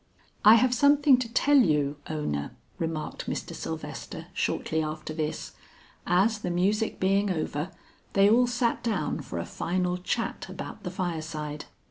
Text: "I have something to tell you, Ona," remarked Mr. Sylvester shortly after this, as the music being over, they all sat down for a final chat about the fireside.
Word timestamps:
"I 0.43 0.55
have 0.55 0.73
something 0.73 1.19
to 1.19 1.31
tell 1.31 1.59
you, 1.59 1.97
Ona," 2.09 2.53
remarked 2.79 3.27
Mr. 3.29 3.53
Sylvester 3.53 4.29
shortly 4.33 4.81
after 4.81 5.13
this, 5.13 5.51
as 6.07 6.39
the 6.39 6.49
music 6.49 6.99
being 6.99 7.29
over, 7.29 7.69
they 8.13 8.27
all 8.27 8.47
sat 8.47 8.81
down 8.81 9.21
for 9.21 9.37
a 9.37 9.45
final 9.45 9.97
chat 9.99 10.47
about 10.49 10.81
the 10.81 10.89
fireside. 10.89 11.65